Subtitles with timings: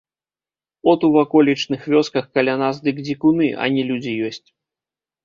[0.93, 4.43] От у ваколічных вёсках каля нас дык дзікуны, а не людзі ёсць.